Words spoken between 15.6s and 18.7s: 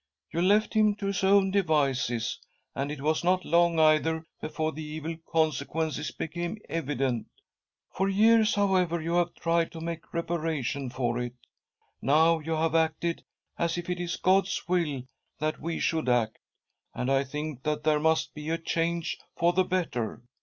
we should act, and I think that there must be a